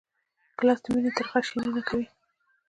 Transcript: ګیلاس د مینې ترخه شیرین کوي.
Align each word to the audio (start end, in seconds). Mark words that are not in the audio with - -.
ګیلاس 0.57 0.79
د 0.83 0.85
مینې 0.93 1.11
ترخه 1.17 1.39
شیرین 1.47 1.77
کوي. 1.87 2.05